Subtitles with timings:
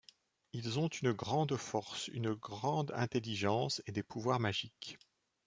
[0.53, 4.97] Ils ont une grande force, une grande intelligence et des pouvoirs magiques.